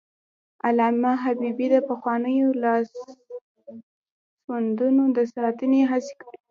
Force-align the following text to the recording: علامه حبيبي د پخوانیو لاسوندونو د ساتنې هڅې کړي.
علامه 0.67 1.11
حبيبي 1.23 1.67
د 1.71 1.75
پخوانیو 1.89 2.49
لاسوندونو 2.63 5.03
د 5.17 5.19
ساتنې 5.33 5.81
هڅې 5.91 6.13
کړي. 6.21 6.37